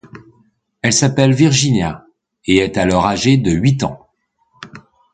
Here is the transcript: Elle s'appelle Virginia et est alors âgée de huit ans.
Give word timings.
Elle 0.81 0.93
s'appelle 0.93 1.31
Virginia 1.31 2.07
et 2.45 2.57
est 2.57 2.77
alors 2.77 3.05
âgée 3.05 3.37
de 3.37 3.51
huit 3.51 3.83
ans. 3.83 4.07